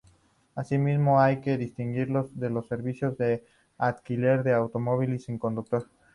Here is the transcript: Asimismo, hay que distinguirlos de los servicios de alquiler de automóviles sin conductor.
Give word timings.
Asimismo, 0.55 1.19
hay 1.19 1.41
que 1.41 1.57
distinguirlos 1.59 2.35
de 2.35 2.49
los 2.49 2.67
servicios 2.67 3.19
de 3.19 3.45
alquiler 3.77 4.41
de 4.41 4.53
automóviles 4.55 5.25
sin 5.25 5.37
conductor. 5.37 5.87